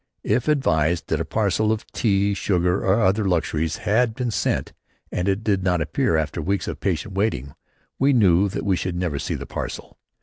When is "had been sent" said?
3.85-4.73